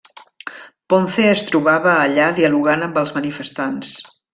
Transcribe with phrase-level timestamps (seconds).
[0.93, 3.99] Ponce es trobava allà dialogant amb els manifestants.